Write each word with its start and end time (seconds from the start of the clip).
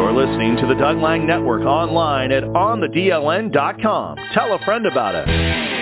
You're 0.00 0.14
listening 0.14 0.56
to 0.56 0.66
the 0.66 0.74
Doug 0.76 0.96
Lang 0.96 1.26
Network 1.26 1.60
online 1.60 2.32
at 2.32 2.42
onthedln.com. 2.42 4.16
Tell 4.32 4.54
a 4.54 4.58
friend 4.64 4.86
about 4.86 5.14
us. 5.14 5.79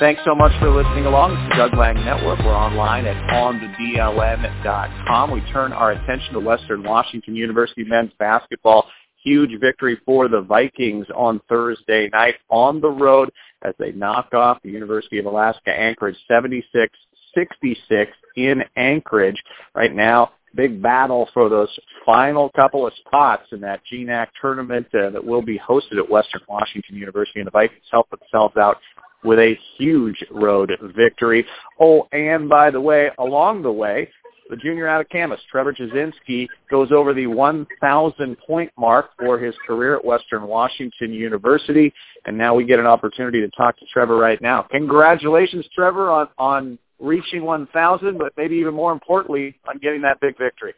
Thanks 0.00 0.22
so 0.24 0.34
much 0.34 0.50
for 0.58 0.70
listening 0.70 1.04
along. 1.04 1.32
It's 1.32 1.50
the 1.50 1.56
Doug 1.56 1.76
Lang 1.76 2.02
Network. 2.02 2.38
We're 2.38 2.56
online 2.56 3.04
at 3.04 3.16
onthedln.com. 3.34 5.30
We 5.30 5.42
turn 5.52 5.74
our 5.74 5.90
attention 5.90 6.32
to 6.32 6.40
Western 6.40 6.82
Washington 6.82 7.36
University 7.36 7.84
men's 7.84 8.10
basketball. 8.18 8.86
Huge 9.22 9.60
victory 9.60 10.00
for 10.06 10.26
the 10.28 10.40
Vikings 10.40 11.06
on 11.14 11.42
Thursday 11.50 12.08
night 12.14 12.36
on 12.48 12.80
the 12.80 12.88
road 12.88 13.28
as 13.62 13.74
they 13.78 13.92
knock 13.92 14.32
off 14.32 14.62
the 14.62 14.70
University 14.70 15.18
of 15.18 15.26
Alaska 15.26 15.68
Anchorage 15.68 16.16
76-66 16.30 18.06
in 18.36 18.64
Anchorage. 18.76 19.42
Right 19.74 19.94
now, 19.94 20.30
big 20.54 20.80
battle 20.82 21.28
for 21.34 21.50
those 21.50 21.68
final 22.06 22.48
couple 22.56 22.86
of 22.86 22.94
spots 23.06 23.48
in 23.52 23.60
that 23.60 23.82
GNAC 23.92 24.28
tournament 24.40 24.86
uh, 24.94 25.10
that 25.10 25.22
will 25.22 25.42
be 25.42 25.58
hosted 25.58 25.98
at 25.98 26.08
Western 26.08 26.40
Washington 26.48 26.96
University. 26.96 27.40
And 27.40 27.46
the 27.46 27.50
Vikings 27.50 27.82
help 27.90 28.08
themselves 28.08 28.56
out 28.56 28.78
with 29.24 29.38
a 29.38 29.58
huge 29.76 30.24
road 30.30 30.72
victory. 30.96 31.46
Oh, 31.78 32.08
and 32.12 32.48
by 32.48 32.70
the 32.70 32.80
way, 32.80 33.10
along 33.18 33.62
the 33.62 33.72
way, 33.72 34.08
the 34.50 34.56
junior 34.56 34.88
out 34.88 35.00
of 35.00 35.08
Camas, 35.08 35.38
Trevor 35.50 35.72
Jasinsky, 35.72 36.48
goes 36.70 36.90
over 36.90 37.14
the 37.14 37.28
1,000 37.28 38.36
point 38.44 38.72
mark 38.76 39.10
for 39.18 39.38
his 39.38 39.54
career 39.64 39.96
at 39.96 40.04
Western 40.04 40.46
Washington 40.46 41.12
University. 41.12 41.92
And 42.26 42.36
now 42.36 42.54
we 42.54 42.64
get 42.64 42.80
an 42.80 42.86
opportunity 42.86 43.40
to 43.40 43.48
talk 43.50 43.78
to 43.78 43.86
Trevor 43.86 44.16
right 44.16 44.42
now. 44.42 44.62
Congratulations, 44.62 45.66
Trevor, 45.72 46.10
on, 46.10 46.28
on 46.36 46.78
reaching 46.98 47.44
1,000, 47.44 48.18
but 48.18 48.32
maybe 48.36 48.56
even 48.56 48.74
more 48.74 48.92
importantly, 48.92 49.56
on 49.68 49.78
getting 49.78 50.02
that 50.02 50.20
big 50.20 50.36
victory. 50.36 50.74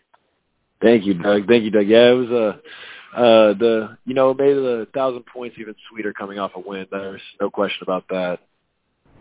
Thank 0.83 1.07
you, 1.07 1.15
Doug. 1.15 1.47
Thank 1.47 1.65
you, 1.65 1.71
Doug. 1.71 1.87
Yeah, 1.87 2.11
it 2.11 2.15
was 2.15 2.31
a 2.31 2.61
uh, 3.15 3.53
the 3.55 3.99
you 4.05 4.15
know 4.15 4.33
made 4.33 4.55
the 4.55 4.87
thousand 4.95 5.25
points 5.27 5.57
even 5.59 5.75
sweeter 5.91 6.13
coming 6.13 6.39
off 6.39 6.53
a 6.55 6.61
win. 6.61 6.87
There's 6.91 7.21
no 7.41 7.51
question 7.51 7.81
about 7.83 8.05
that. 8.09 8.41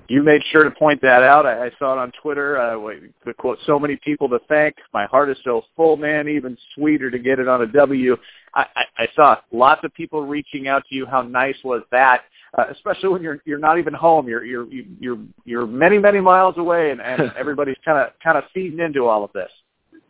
You 0.07 0.23
made 0.23 0.41
sure 0.51 0.63
to 0.63 0.71
point 0.71 1.01
that 1.01 1.23
out. 1.23 1.45
I, 1.45 1.67
I 1.67 1.71
saw 1.79 1.93
it 1.93 1.99
on 1.99 2.11
Twitter. 2.21 2.57
Uh, 2.57 2.75
the 3.25 3.33
quote, 3.33 3.59
"So 3.65 3.77
many 3.79 3.97
people 4.03 4.29
to 4.29 4.39
thank. 4.47 4.75
My 4.93 5.05
heart 5.05 5.29
is 5.29 5.37
so 5.43 5.63
full, 5.75 5.97
man. 5.97 6.29
Even 6.29 6.57
sweeter 6.75 7.11
to 7.11 7.19
get 7.19 7.39
it 7.39 7.47
on 7.47 7.61
a 7.61 7.67
W." 7.67 8.15
I, 8.53 8.65
I, 8.75 9.03
I 9.03 9.07
saw 9.15 9.37
lots 9.51 9.81
of 9.83 9.93
people 9.93 10.25
reaching 10.25 10.67
out 10.67 10.83
to 10.89 10.95
you. 10.95 11.05
How 11.05 11.21
nice 11.21 11.55
was 11.63 11.81
that? 11.91 12.23
Uh, 12.57 12.65
especially 12.71 13.09
when 13.09 13.21
you're 13.21 13.41
you're 13.45 13.59
not 13.59 13.77
even 13.77 13.93
home. 13.93 14.27
You're 14.27 14.43
you're 14.45 14.67
you're 14.71 15.19
you're 15.43 15.67
many 15.67 15.97
many 15.97 16.21
miles 16.21 16.55
away, 16.57 16.91
and, 16.91 17.01
and 17.01 17.31
everybody's 17.37 17.77
kind 17.83 17.97
of 17.97 18.13
kind 18.23 18.37
of 18.37 18.45
feeding 18.53 18.79
into 18.79 19.05
all 19.05 19.23
of 19.25 19.33
this 19.33 19.51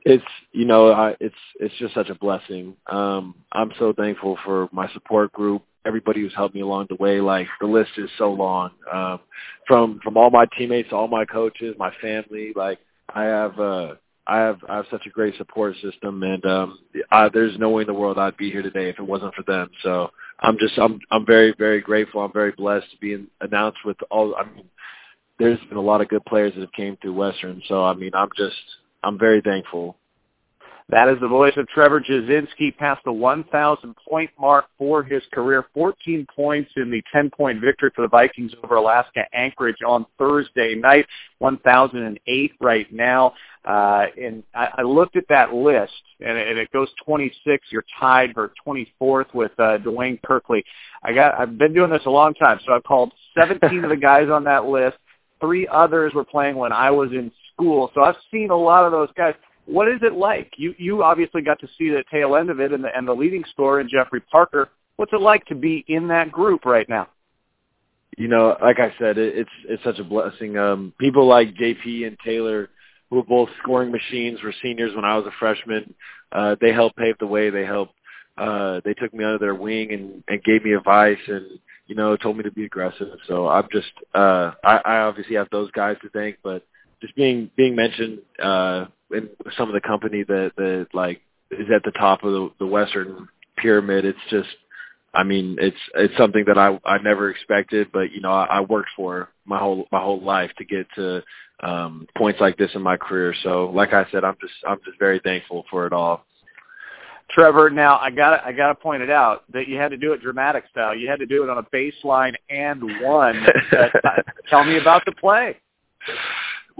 it's 0.03 0.23
you 0.51 0.65
know 0.65 0.91
I, 0.91 1.15
it's 1.19 1.35
it's 1.59 1.75
just 1.77 1.93
such 1.93 2.09
a 2.09 2.15
blessing. 2.15 2.75
Um, 2.87 3.35
I'm 3.51 3.71
so 3.79 3.93
thankful 3.93 4.37
for 4.43 4.67
my 4.71 4.91
support 4.93 5.31
group, 5.33 5.63
everybody 5.85 6.21
who's 6.21 6.35
helped 6.35 6.55
me 6.55 6.61
along 6.61 6.87
the 6.89 6.95
way. 6.95 7.21
Like 7.21 7.47
the 7.59 7.67
list 7.67 7.91
is 7.97 8.09
so 8.17 8.31
long, 8.31 8.71
um, 8.91 9.19
from 9.67 9.99
from 10.03 10.17
all 10.17 10.29
my 10.29 10.45
teammates, 10.57 10.89
all 10.91 11.07
my 11.07 11.25
coaches, 11.25 11.75
my 11.77 11.91
family. 12.01 12.53
Like 12.55 12.79
I 13.13 13.23
have 13.23 13.59
uh, 13.59 13.95
I 14.27 14.37
have 14.37 14.59
I 14.67 14.77
have 14.77 14.85
such 14.89 15.05
a 15.05 15.11
great 15.11 15.37
support 15.37 15.75
system, 15.81 16.23
and 16.23 16.45
um, 16.45 16.79
I, 17.11 17.29
there's 17.29 17.57
no 17.59 17.69
way 17.69 17.81
in 17.81 17.87
the 17.87 17.93
world 17.93 18.17
I'd 18.17 18.37
be 18.37 18.51
here 18.51 18.63
today 18.63 18.89
if 18.89 18.99
it 18.99 19.03
wasn't 19.03 19.35
for 19.35 19.43
them. 19.43 19.69
So 19.83 20.09
I'm 20.39 20.57
just 20.57 20.77
I'm 20.77 20.99
I'm 21.11 21.25
very 21.25 21.53
very 21.57 21.81
grateful. 21.81 22.21
I'm 22.21 22.33
very 22.33 22.51
blessed 22.51 22.89
to 22.91 22.97
be 22.97 23.13
in, 23.13 23.27
announced 23.41 23.79
with 23.85 23.97
all. 24.09 24.35
I 24.35 24.45
mean, 24.45 24.65
there's 25.37 25.59
been 25.69 25.77
a 25.77 25.81
lot 25.81 26.01
of 26.01 26.09
good 26.09 26.25
players 26.25 26.53
that 26.55 26.61
have 26.61 26.71
came 26.71 26.97
through 26.97 27.13
Western. 27.13 27.61
So 27.67 27.83
I 27.83 27.93
mean, 27.93 28.11
I'm 28.15 28.29
just 28.35 28.55
I'm 29.03 29.17
very 29.17 29.41
thankful. 29.41 29.97
That 30.91 31.07
is 31.07 31.17
the 31.21 31.27
voice 31.27 31.53
of 31.55 31.69
Trevor 31.69 32.01
Jasinsky, 32.01 32.75
past 32.75 33.01
the 33.05 33.13
1,000 33.13 33.95
point 34.09 34.29
mark 34.37 34.65
for 34.77 35.03
his 35.03 35.23
career. 35.31 35.65
14 35.73 36.27
points 36.35 36.69
in 36.75 36.91
the 36.91 37.01
10 37.13 37.29
point 37.29 37.61
victory 37.61 37.91
for 37.95 38.01
the 38.01 38.09
Vikings 38.09 38.51
over 38.61 38.75
Alaska 38.75 39.21
Anchorage 39.31 39.77
on 39.87 40.05
Thursday 40.19 40.75
night. 40.75 41.05
1,008 41.39 42.51
right 42.59 42.91
now. 42.91 43.33
Uh, 43.63 44.07
and 44.21 44.43
I, 44.53 44.67
I 44.79 44.81
looked 44.81 45.15
at 45.15 45.23
that 45.29 45.53
list, 45.53 45.93
and 46.19 46.37
it, 46.37 46.49
and 46.49 46.59
it 46.59 46.69
goes 46.73 46.89
26. 47.05 47.67
You're 47.71 47.85
tied 47.97 48.33
for 48.33 48.51
24th 48.67 49.33
with 49.33 49.51
uh, 49.59 49.77
Dwayne 49.77 50.21
Kirkley. 50.23 50.63
I 51.03 51.13
got. 51.13 51.39
I've 51.39 51.57
been 51.57 51.73
doing 51.73 51.91
this 51.91 52.01
a 52.05 52.09
long 52.09 52.33
time, 52.33 52.59
so 52.65 52.73
I've 52.73 52.83
called 52.83 53.13
17 53.39 53.83
of 53.85 53.89
the 53.91 53.95
guys 53.95 54.29
on 54.29 54.43
that 54.43 54.65
list. 54.65 54.97
Three 55.41 55.67
others 55.67 56.13
were 56.13 56.23
playing 56.23 56.55
when 56.55 56.71
I 56.71 56.91
was 56.91 57.11
in 57.11 57.31
school. 57.53 57.91
So 57.93 58.03
I've 58.03 58.15
seen 58.31 58.51
a 58.51 58.55
lot 58.55 58.85
of 58.85 58.91
those 58.91 59.09
guys. 59.17 59.33
What 59.65 59.87
is 59.87 59.99
it 60.01 60.13
like? 60.13 60.51
You 60.57 60.73
you 60.77 61.03
obviously 61.03 61.41
got 61.41 61.59
to 61.59 61.67
see 61.77 61.89
the 61.89 62.03
tail 62.11 62.35
end 62.35 62.49
of 62.49 62.59
it 62.59 62.71
and 62.71 62.83
the 62.83 62.89
and 62.95 63.07
the 63.07 63.13
leading 63.13 63.43
scorer 63.51 63.81
in 63.81 63.89
Jeffrey 63.89 64.21
Parker. 64.31 64.69
What's 64.95 65.13
it 65.13 65.21
like 65.21 65.45
to 65.45 65.55
be 65.55 65.83
in 65.87 66.07
that 66.09 66.31
group 66.31 66.65
right 66.65 66.87
now? 66.87 67.07
You 68.17 68.27
know, 68.27 68.57
like 68.61 68.79
I 68.79 68.93
said, 68.99 69.17
it, 69.17 69.37
it's 69.37 69.49
it's 69.67 69.83
such 69.83 69.99
a 69.99 70.03
blessing. 70.03 70.57
Um, 70.57 70.93
people 70.99 71.27
like 71.27 71.55
JP 71.55 72.07
and 72.07 72.17
Taylor, 72.23 72.69
who 73.09 73.17
were 73.17 73.23
both 73.23 73.49
scoring 73.63 73.91
machines, 73.91 74.43
were 74.43 74.53
seniors 74.61 74.95
when 74.95 75.05
I 75.05 75.17
was 75.17 75.25
a 75.25 75.31
freshman. 75.39 75.93
Uh, 76.31 76.55
they 76.59 76.73
helped 76.73 76.97
pave 76.97 77.15
the 77.19 77.27
way. 77.27 77.49
They 77.49 77.65
helped. 77.65 77.93
Uh, 78.37 78.81
they 78.85 78.93
took 78.93 79.13
me 79.13 79.23
under 79.23 79.37
their 79.37 79.55
wing 79.55 79.91
and, 79.91 80.23
and 80.27 80.43
gave 80.43 80.63
me 80.63 80.73
advice 80.73 81.19
and 81.27 81.59
you 81.91 81.97
know 81.97 82.15
told 82.15 82.37
me 82.37 82.43
to 82.43 82.51
be 82.51 82.63
aggressive. 82.63 83.09
So 83.27 83.49
I'm 83.49 83.67
just 83.69 83.91
uh, 84.15 84.51
I, 84.63 84.77
I 84.77 84.97
obviously 84.99 85.35
have 85.35 85.49
those 85.51 85.69
guys 85.71 85.97
to 86.01 86.09
thank, 86.11 86.37
but 86.41 86.63
just 87.01 87.13
being 87.17 87.51
being 87.57 87.75
mentioned 87.75 88.19
uh, 88.41 88.85
in 89.13 89.27
some 89.57 89.67
of 89.67 89.73
the 89.73 89.81
company 89.85 90.23
that 90.23 90.53
that 90.55 90.87
like 90.93 91.19
is 91.51 91.67
at 91.75 91.83
the 91.83 91.91
top 91.91 92.23
of 92.23 92.31
the, 92.31 92.49
the 92.59 92.65
Western 92.65 93.27
pyramid. 93.57 94.05
It's 94.05 94.17
just, 94.29 94.47
I 95.13 95.23
mean, 95.23 95.57
it's 95.59 95.75
it's 95.93 96.15
something 96.15 96.45
that 96.47 96.57
I 96.57 96.79
I 96.85 96.99
never 96.99 97.29
expected, 97.29 97.89
but 97.91 98.13
you 98.13 98.21
know 98.21 98.31
I, 98.31 98.45
I 98.45 98.61
worked 98.61 98.91
for 98.95 99.27
my 99.43 99.59
whole 99.59 99.85
my 99.91 99.99
whole 99.99 100.21
life 100.21 100.51
to 100.59 100.63
get 100.63 100.87
to 100.95 101.21
um, 101.61 102.07
points 102.17 102.39
like 102.39 102.55
this 102.55 102.71
in 102.73 102.81
my 102.81 102.95
career. 102.95 103.35
So, 103.43 103.69
like 103.75 103.91
I 103.91 104.05
said, 104.13 104.23
I'm 104.23 104.37
just 104.39 104.53
I'm 104.65 104.79
just 104.85 104.97
very 104.97 105.19
thankful 105.19 105.65
for 105.69 105.87
it 105.87 105.91
all. 105.91 106.23
Trevor, 107.33 107.69
now 107.69 107.97
I 107.99 108.11
got 108.11 108.43
I 108.43 108.51
got 108.51 108.67
to 108.69 108.75
point 108.75 109.01
it 109.01 109.09
out 109.09 109.43
that 109.53 109.67
you 109.67 109.77
had 109.77 109.89
to 109.89 109.97
do 109.97 110.13
it 110.13 110.21
dramatic 110.21 110.65
style. 110.69 110.95
You 110.95 111.09
had 111.09 111.19
to 111.19 111.25
do 111.25 111.43
it 111.43 111.49
on 111.49 111.57
a 111.57 111.63
baseline 111.63 112.33
and 112.49 112.81
one. 113.01 113.45
Tell 114.49 114.63
me 114.63 114.77
about 114.77 115.03
the 115.05 115.13
play. 115.13 115.57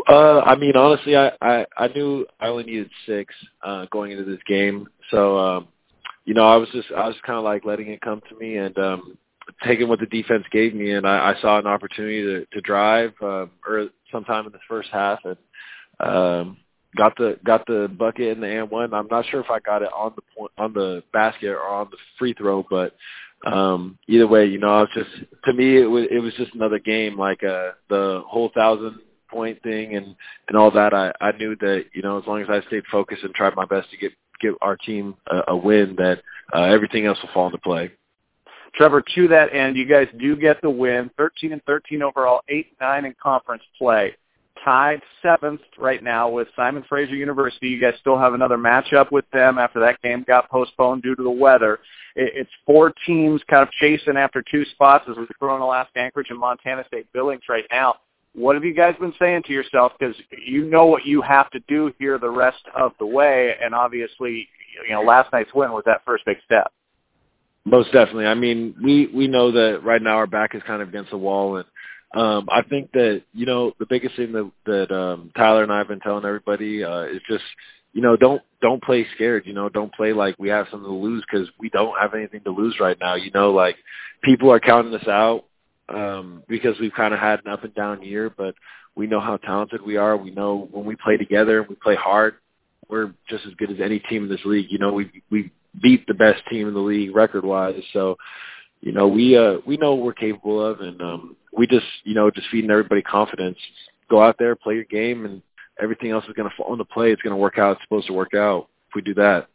Uh, 0.07 0.39
I 0.39 0.56
mean, 0.56 0.75
honestly, 0.75 1.16
I, 1.16 1.31
I 1.41 1.66
I 1.78 1.88
knew 1.89 2.25
I 2.39 2.47
only 2.47 2.63
needed 2.63 2.89
six 3.06 3.34
uh, 3.63 3.85
going 3.91 4.12
into 4.12 4.23
this 4.23 4.41
game, 4.47 4.88
so 5.09 5.38
um, 5.38 5.67
you 6.25 6.34
know, 6.34 6.47
I 6.47 6.56
was 6.57 6.69
just 6.69 6.91
I 6.91 7.07
was 7.07 7.16
kind 7.25 7.38
of 7.38 7.44
like 7.44 7.66
letting 7.66 7.88
it 7.88 8.01
come 8.01 8.22
to 8.29 8.35
me 8.35 8.57
and 8.57 8.78
um, 8.78 9.18
taking 9.63 9.88
what 9.88 10.00
the 10.00 10.06
defense 10.06 10.45
gave 10.51 10.73
me, 10.73 10.91
and 10.91 11.07
I, 11.07 11.33
I 11.33 11.41
saw 11.41 11.59
an 11.59 11.68
opportunity 11.68 12.23
to, 12.23 12.45
to 12.45 12.62
drive 12.62 13.13
uh, 13.22 13.45
or 13.68 13.89
sometime 14.12 14.45
in 14.45 14.51
the 14.51 14.59
first 14.68 14.89
half, 14.91 15.19
and 15.25 15.38
um, 16.00 16.57
got 16.96 17.16
the 17.18 17.38
got 17.46 17.66
the 17.68 17.90
bucket 17.97 18.29
in 18.29 18.41
the 18.41 18.47
and 18.47 18.69
one. 18.69 18.94
I'm 18.94 19.07
not 19.09 19.25
sure 19.28 19.40
if 19.40 19.50
I 19.50 19.59
got 19.59 19.81
it 19.81 19.90
on 19.96 20.13
the 20.16 20.22
point 20.38 20.52
on 20.57 20.74
the 20.74 21.03
basket 21.13 21.50
or 21.50 21.68
on 21.68 21.88
the 21.91 21.97
free 22.18 22.34
throw, 22.34 22.66
but 22.69 22.96
um 23.46 23.97
either 24.07 24.28
way, 24.28 24.46
you 24.46 24.59
know, 24.59 24.69
I 24.69 24.81
was 24.81 24.90
just 24.94 25.09
to 25.46 25.53
me 25.53 25.78
it 25.78 25.85
was 25.85 26.06
it 26.12 26.19
was 26.19 26.34
just 26.35 26.53
another 26.53 26.80
game 26.80 27.18
like 27.18 27.44
uh 27.44 27.72
the 27.90 28.24
whole 28.28 28.51
thousand 28.53 29.00
point 29.30 29.62
thing 29.63 29.96
and 29.96 30.16
and 30.47 30.57
all 30.57 30.72
that, 30.72 30.94
I 30.94 31.12
I 31.22 31.31
knew 31.34 31.56
that 31.57 31.85
you 31.94 32.01
know 32.01 32.19
as 32.19 32.28
long 32.28 32.41
as 32.41 32.50
I 32.50 32.66
stayed 32.68 32.84
focused 32.91 33.24
and 33.24 33.34
tried 33.34 33.56
my 33.56 33.66
best 33.66 33.90
to 33.91 33.97
get 33.97 34.12
give 34.42 34.56
our 34.62 34.75
team 34.75 35.16
a, 35.27 35.42
a 35.50 35.56
win, 35.56 35.95
that 35.98 36.21
uh, 36.54 36.63
everything 36.63 37.06
else 37.06 37.18
will 37.21 37.30
fall 37.33 37.45
into 37.45 37.60
play. 37.60 37.92
Trevor, 38.75 39.04
to 39.16 39.27
that 39.27 39.54
end, 39.54 39.75
you 39.75 39.86
guys 39.86 40.07
do 40.18 40.36
get 40.36 40.62
the 40.62 40.69
win, 40.69 41.12
13 41.18 41.51
and 41.51 41.63
13 41.66 42.01
overall, 42.01 42.42
8 42.48 42.68
9 42.80 43.06
in 43.06 43.16
conference 43.21 43.63
play. 43.77 44.16
Tied 44.63 45.02
seventh 45.22 45.62
right 45.80 46.04
now 46.04 46.30
with 46.30 46.48
Simon 46.56 46.84
Fraser 46.88 47.16
University. 47.16 47.69
You 47.69 47.81
guys 47.81 47.96
still 48.00 48.18
have 48.18 48.34
another 48.34 48.58
matchup 48.58 49.12
with 49.12 49.25
them 49.31 49.58
after 49.58 49.80
that 49.80 50.02
game 50.02 50.24
got 50.28 50.50
postponed 50.50 51.02
due 51.02 51.16
to 51.16 51.24
the 51.24 51.30
weather. 51.31 51.80
It's 52.16 52.50
four 52.66 52.94
teams 53.08 53.42
kind 53.50 53.63
of 53.63 53.72
chasing 53.72 54.18
after 54.18 54.44
two 54.52 54.66
spots 54.66 55.06
as 55.10 55.18
we 55.18 55.25
throw 55.40 55.56
in 55.56 55.62
Alaska 55.62 56.00
Anchorage 56.00 56.28
and 56.30 56.38
Montana 56.38 56.84
State 56.88 57.08
Billings 57.13 57.44
right 57.50 57.66
now 57.72 57.96
what 58.34 58.56
have 58.56 58.63
you 58.63 58.74
guys 58.74 58.96
been 59.00 59.13
saying 59.19 59.44
to 59.48 59.54
yourself? 59.54 59.94
Because 60.00 60.16
you 60.46 60.64
know 60.66 60.86
what 60.86 61.06
you 61.06 61.22
have 61.22 61.50
to 61.52 61.60
do 61.68 61.94
here 62.00 62.18
the 62.18 62.30
rest 62.30 62.64
of 62.75 62.94
the 63.00 63.06
way, 63.06 63.56
and 63.62 63.75
obviously, 63.75 64.48
you 64.88 64.94
know, 64.94 65.02
last 65.02 65.31
night's 65.34 65.54
win 65.54 65.72
was 65.72 65.84
that 65.86 66.02
first 66.06 66.25
big 66.25 66.38
step. 66.46 66.72
Most 67.66 67.92
definitely. 67.92 68.25
I 68.25 68.34
mean, 68.34 68.74
we 68.81 69.07
we 69.07 69.28
know 69.28 69.52
that 69.52 69.84
right 69.84 70.02
now 70.02 70.16
our 70.16 70.28
back 70.28 70.56
is 70.56 70.64
kind 70.66 70.81
of 70.81 70.90
against 70.90 71.12
the 71.12 71.18
wall, 71.18 71.57
and 71.57 71.66
um, 72.13 72.48
I 72.52 72.62
think 72.63 72.92
that 72.94 73.24
you 73.34 73.46
know 73.46 73.74
the 73.80 73.86
biggest 73.86 74.16
thing 74.16 74.31
that 74.34 74.52
that 74.66 74.96
um, 74.96 75.31
Tyler 75.36 75.63
and 75.63 75.72
I 75.72 75.80
have 75.80 75.88
been 75.88 76.00
telling 76.00 76.25
everybody 76.25 76.84
uh, 76.84 77.04
is 77.04 77.22
just 77.30 77.44
you 77.94 78.02
know, 78.02 78.16
don't 78.16 78.42
don't 78.62 78.84
play 78.84 79.06
scared. 79.16 79.46
You 79.46 79.54
know, 79.54 79.69
don't 79.69 79.94
play 79.94 80.13
like 80.13 80.36
we 80.40 80.50
have 80.50 80.68
something 80.72 80.90
to 80.90 80.96
lose 80.96 81.24
because 81.30 81.50
we 81.60 81.69
don't 81.69 82.00
have 82.00 82.13
anything 82.13 82.42
to 82.46 82.52
lose 82.52 82.78
right 82.80 82.98
now. 83.00 83.16
You 83.16 83.31
know, 83.31 83.52
like 83.52 83.75
people 84.24 84.52
are 84.52 84.60
counting 84.60 84.94
us 84.94 85.08
out 85.08 85.46
um, 85.90 86.44
because 86.48 86.80
we've 86.80 86.94
kind 86.94 87.13
of 87.13 87.19
had 87.19 87.42
an 87.44 87.52
up 87.52 87.63
and 87.63 87.75
down 87.75 88.02
year, 88.04 88.30
but 88.36 88.56
we 88.96 89.07
know 89.07 89.19
how 89.19 89.38
talented 89.38 89.81
we 89.81 89.98
are. 89.98 90.16
We 90.16 90.31
know 90.31 90.68
when 90.72 90.86
we 90.86 90.96
play 90.96 91.18
together, 91.18 91.66
we 91.68 91.75
play 91.75 91.96
hard. 91.96 92.36
We're 92.90 93.14
just 93.30 93.46
as 93.46 93.54
good 93.56 93.72
as 93.72 93.78
any 93.81 94.00
team 94.00 94.24
in 94.24 94.30
this 94.30 94.46
league. 94.46 94.68
You 94.69 94.80
know, 94.80 94.94
we 94.94 95.24
we 95.30 95.52
beat 95.81 96.06
the 96.07 96.14
best 96.14 96.42
team 96.50 96.68
in 96.68 96.74
the 96.74 96.80
league 96.80 97.16
record 97.16 97.46
wise. 97.46 97.81
So, 97.94 98.18
you 98.80 98.92
know, 98.92 99.07
we 99.07 99.38
uh 99.38 99.57
we 99.66 99.78
know 99.78 99.96
what 99.96 100.06
we're 100.06 100.14
capable 100.14 100.66
of, 100.66 100.80
and 100.80 101.02
um, 101.02 101.36
we 101.62 101.68
just 101.68 101.86
you 102.06 102.16
know 102.16 102.31
just 102.31 102.48
feeding 102.50 102.72
everybody 102.72 103.04
confidence. 103.04 103.58
Go 104.10 104.19
out 104.19 104.38
there, 104.40 104.56
play 104.56 104.74
your 104.74 104.84
game, 104.86 105.25
and 105.25 105.44
everything 105.80 106.10
else 106.10 106.25
is 106.25 106.34
going 106.34 106.50
to 106.50 106.56
fall 106.56 106.74
into 106.74 106.86
play. 106.86 107.12
It's 107.12 107.22
going 107.22 107.36
to 107.36 107.38
work 107.38 107.60
out. 107.60 107.74
It's 107.74 107.84
supposed 107.84 108.08
to 108.08 108.13
work 108.13 108.34
out 108.34 108.68
if 108.90 108.96
we 108.96 109.04
do 109.04 109.13
that. 109.13 109.48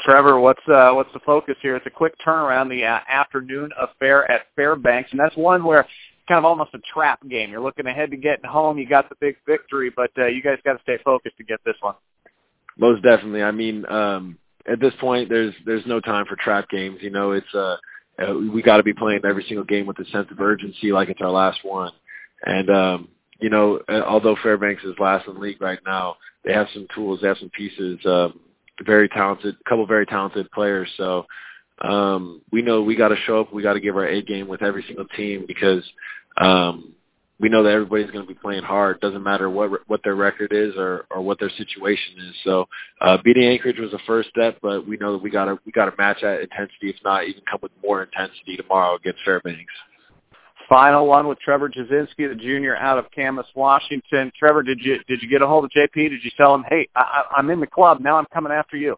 Trevor, 0.00 0.38
what's 0.38 0.60
uh, 0.68 0.90
what's 0.92 1.12
the 1.14 1.20
focus 1.20 1.56
here? 1.62 1.76
It's 1.76 1.86
a 1.86 1.90
quick 1.90 2.12
turnaround, 2.24 2.68
the 2.68 2.84
uh, 2.84 2.98
afternoon 3.08 3.70
affair 3.80 4.30
at 4.30 4.42
Fairbanks, 4.54 5.12
and 5.12 5.18
that's 5.18 5.34
one 5.34 5.64
where 5.64 5.86
kind 6.28 6.38
of 6.38 6.44
almost 6.44 6.74
a 6.74 6.78
trap 6.92 7.26
game. 7.26 7.50
You're 7.50 7.62
looking 7.62 7.86
ahead 7.86 8.10
to 8.10 8.18
getting 8.18 8.44
home. 8.44 8.76
You 8.76 8.86
got 8.86 9.08
the 9.08 9.16
big 9.18 9.36
victory, 9.46 9.90
but 9.96 10.10
uh, 10.18 10.26
you 10.26 10.42
guys 10.42 10.58
got 10.62 10.74
to 10.74 10.82
stay 10.82 10.98
focused 11.02 11.38
to 11.38 11.44
get 11.44 11.60
this 11.64 11.76
one. 11.80 11.94
Most 12.76 13.02
definitely. 13.02 13.42
I 13.42 13.50
mean, 13.50 13.86
um, 13.86 14.36
at 14.70 14.78
this 14.78 14.92
point, 15.00 15.30
there's 15.30 15.54
there's 15.64 15.86
no 15.86 16.00
time 16.00 16.26
for 16.26 16.36
trap 16.36 16.68
games. 16.68 16.98
You 17.00 17.10
know, 17.10 17.32
it's 17.32 17.54
uh, 17.54 17.76
uh 18.20 18.34
we 18.34 18.62
got 18.62 18.76
to 18.78 18.82
be 18.82 18.92
playing 18.92 19.20
every 19.24 19.44
single 19.44 19.64
game 19.64 19.86
with 19.86 19.98
a 19.98 20.04
sense 20.06 20.28
of 20.30 20.40
urgency, 20.40 20.92
like 20.92 21.08
it's 21.08 21.20
our 21.20 21.30
last 21.30 21.60
one. 21.62 21.92
And 22.44 22.70
um, 22.70 23.08
you 23.38 23.50
know, 23.50 23.80
uh, 23.88 24.02
although 24.06 24.36
Fairbanks 24.42 24.84
is 24.84 24.94
last 24.98 25.26
in 25.26 25.34
the 25.34 25.40
league 25.40 25.60
right 25.60 25.80
now, 25.86 26.16
they 26.44 26.52
have 26.52 26.68
some 26.72 26.86
tools, 26.94 27.20
they 27.20 27.28
have 27.28 27.38
some 27.38 27.50
pieces. 27.50 27.98
Um, 28.04 28.40
very 28.84 29.08
talented, 29.08 29.56
couple 29.64 29.86
very 29.86 30.06
talented 30.06 30.50
players. 30.52 30.88
So 30.96 31.26
um, 31.82 32.42
we 32.50 32.62
know 32.62 32.82
we 32.82 32.96
got 32.96 33.08
to 33.08 33.16
show 33.26 33.40
up. 33.40 33.52
We 33.52 33.62
got 33.62 33.74
to 33.74 33.80
give 33.80 33.96
our 33.96 34.06
A 34.06 34.22
game 34.22 34.48
with 34.48 34.62
every 34.62 34.84
single 34.86 35.06
team 35.16 35.44
because 35.46 35.84
um, 36.40 36.94
we 37.40 37.48
know 37.48 37.62
that 37.62 37.72
everybody's 37.72 38.10
going 38.10 38.24
to 38.24 38.28
be 38.28 38.38
playing 38.38 38.62
hard. 38.62 39.00
Doesn't 39.00 39.22
matter 39.22 39.48
what 39.48 39.88
what 39.88 40.00
their 40.04 40.14
record 40.14 40.52
is 40.52 40.74
or 40.76 41.06
or 41.10 41.22
what 41.22 41.40
their 41.40 41.50
situation 41.50 42.14
is. 42.18 42.34
So 42.44 42.66
uh, 43.00 43.16
beating 43.24 43.44
Anchorage 43.44 43.78
was 43.78 43.92
a 43.94 43.98
first 44.06 44.28
step, 44.28 44.58
but 44.60 44.86
we 44.86 44.96
know 44.98 45.12
that 45.12 45.22
we 45.22 45.30
got 45.30 45.46
to 45.46 45.58
we 45.64 45.72
got 45.72 45.86
to 45.86 45.96
match 45.96 46.18
that 46.22 46.40
intensity, 46.40 46.90
if 46.90 46.96
not 47.02 47.24
even 47.24 47.42
come 47.50 47.60
with 47.62 47.72
more 47.82 48.02
intensity 48.02 48.56
tomorrow 48.56 48.96
against 48.96 49.20
Fairbanks. 49.24 49.72
Final 50.68 51.06
one 51.08 51.26
with 51.26 51.40
Trevor 51.40 51.68
Jasinsky, 51.68 52.28
the 52.28 52.36
junior 52.36 52.76
out 52.76 52.96
of 52.96 53.06
Camas, 53.12 53.46
Washington. 53.56 54.30
Trevor, 54.38 54.62
did 54.62 54.78
you 54.80 54.98
did 55.08 55.22
you 55.22 55.28
get 55.28 55.42
a 55.42 55.46
hold 55.46 55.64
of 55.64 55.70
JP? 55.70 55.94
Did 55.94 56.22
you 56.22 56.30
tell 56.36 56.54
him, 56.54 56.64
hey, 56.68 56.88
I, 56.94 57.24
I'm 57.36 57.50
in 57.50 57.58
the 57.58 57.66
club 57.66 57.98
now? 58.00 58.16
I'm 58.16 58.26
coming 58.32 58.52
after 58.52 58.76
you. 58.76 58.94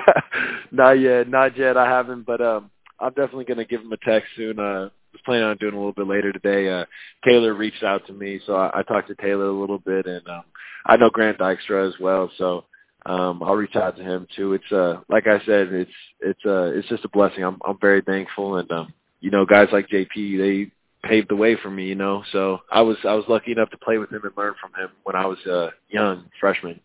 not 0.72 0.92
yet, 0.92 1.28
not 1.28 1.56
yet. 1.56 1.76
I 1.76 1.88
haven't, 1.88 2.26
but 2.26 2.40
um, 2.40 2.70
I'm 2.98 3.10
definitely 3.10 3.44
going 3.44 3.58
to 3.58 3.64
give 3.64 3.82
him 3.82 3.92
a 3.92 3.98
text 3.98 4.30
soon. 4.36 4.58
Uh, 4.58 4.88
planning 5.26 5.44
on 5.44 5.56
doing 5.58 5.74
a 5.74 5.76
little 5.76 5.92
bit 5.92 6.06
later 6.06 6.32
today. 6.32 6.70
Uh, 6.70 6.86
Taylor 7.24 7.52
reached 7.52 7.82
out 7.82 8.06
to 8.06 8.14
me, 8.14 8.40
so 8.46 8.54
I, 8.54 8.80
I 8.80 8.82
talked 8.82 9.08
to 9.08 9.14
Taylor 9.16 9.46
a 9.46 9.60
little 9.60 9.78
bit, 9.78 10.06
and 10.06 10.26
um, 10.28 10.44
I 10.86 10.96
know 10.96 11.10
Grant 11.10 11.38
Dykstra 11.38 11.86
as 11.86 12.00
well, 12.00 12.30
so 12.38 12.64
um, 13.04 13.42
I'll 13.42 13.54
reach 13.56 13.76
out 13.76 13.96
to 13.96 14.02
him 14.02 14.26
too. 14.34 14.54
It's 14.54 14.72
uh, 14.72 15.00
like 15.08 15.26
I 15.26 15.38
said, 15.44 15.72
it's 15.72 15.90
it's 16.20 16.40
uh, 16.46 16.72
it's 16.74 16.88
just 16.88 17.04
a 17.04 17.08
blessing. 17.10 17.44
I'm 17.44 17.58
I'm 17.66 17.78
very 17.78 18.00
thankful, 18.00 18.56
and 18.56 18.70
um, 18.72 18.94
you 19.20 19.30
know, 19.30 19.44
guys 19.44 19.68
like 19.72 19.88
JP, 19.88 20.38
they 20.38 20.72
paved 21.08 21.28
the 21.28 21.36
way 21.36 21.56
for 21.56 21.70
me, 21.70 21.86
you 21.86 21.94
know. 21.94 22.22
So 22.32 22.60
I 22.70 22.80
was 22.82 22.96
I 23.04 23.14
was 23.14 23.24
lucky 23.28 23.52
enough 23.52 23.70
to 23.70 23.78
play 23.78 23.98
with 23.98 24.10
him 24.10 24.22
and 24.24 24.32
learn 24.36 24.54
from 24.60 24.72
him 24.80 24.90
when 25.04 25.16
I 25.16 25.26
was 25.26 25.38
a 25.46 25.70
young 25.88 26.24
freshman. 26.40 26.80